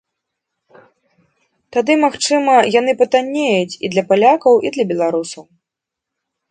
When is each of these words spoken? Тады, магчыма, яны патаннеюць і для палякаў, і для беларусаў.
Тады, 1.77 1.93
магчыма, 2.05 2.53
яны 2.79 2.91
патаннеюць 3.03 3.79
і 3.83 3.93
для 3.97 4.03
палякаў, 4.13 4.53
і 4.69 4.77
для 4.79 4.85
беларусаў. 4.95 5.43